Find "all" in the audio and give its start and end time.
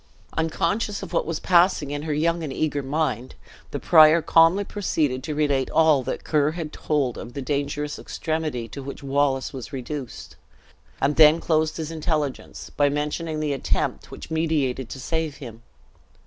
5.69-6.01